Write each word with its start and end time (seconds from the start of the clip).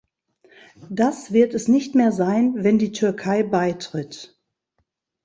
Das 0.89 1.31
wird 1.31 1.53
es 1.53 1.67
nicht 1.67 1.93
mehr 1.93 2.11
sein, 2.11 2.55
wenn 2.63 2.79
die 2.79 2.91
Türkei 2.91 3.43
beitritt. 3.43 4.35